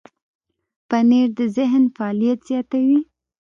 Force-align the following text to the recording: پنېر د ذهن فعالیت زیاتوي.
پنېر 0.89 1.27
د 1.39 1.39
ذهن 1.57 1.83
فعالیت 1.95 2.39
زیاتوي. 2.49 2.99